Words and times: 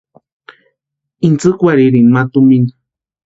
Intsïkwarhirini 1.27 2.11
ma 2.13 2.21
tumina. 2.31 2.71